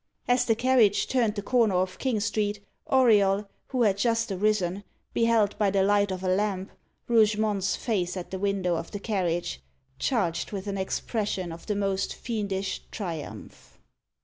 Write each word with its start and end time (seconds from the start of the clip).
As 0.27 0.45
the 0.45 0.55
carriage 0.55 1.05
turned 1.05 1.35
the 1.35 1.43
corner 1.43 1.75
of 1.75 1.99
King 1.99 2.19
Street, 2.21 2.65
Auriol, 2.87 3.47
who 3.67 3.83
had 3.83 3.99
just 3.99 4.31
arisen, 4.31 4.83
beheld, 5.13 5.55
by 5.59 5.69
the 5.69 5.83
light 5.83 6.09
of 6.09 6.23
a 6.23 6.27
lamp, 6.27 6.71
Rougemont's 7.07 7.75
face 7.75 8.17
at 8.17 8.31
the 8.31 8.39
window 8.39 8.75
of 8.77 8.89
the 8.89 8.99
carriage, 8.99 9.61
charged 9.99 10.51
with 10.51 10.65
an 10.65 10.79
expression 10.79 11.51
of 11.51 11.67
the 11.67 11.75
most 11.75 12.15
fiendish 12.15 12.81
triumph. 12.89 13.77